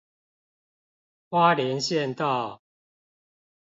[1.29, 2.63] 花蓮縣道